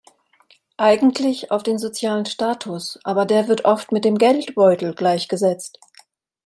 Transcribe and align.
Eigentlich 0.79 1.51
auf 1.51 1.61
den 1.61 1.77
sozialen 1.77 2.25
Status, 2.25 2.97
aber 3.03 3.27
der 3.27 3.47
wird 3.47 3.65
oft 3.65 3.91
mit 3.91 4.03
dem 4.03 4.17
Geldbeutel 4.17 4.95
gleichgesetzt. 4.95 5.77